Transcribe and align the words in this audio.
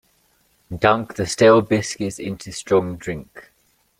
Dunk 0.75 1.15
the 1.15 1.27
stale 1.27 1.61
biscuits 1.61 2.17
into 2.17 2.51
strong 2.51 2.97
drink. 2.97 3.51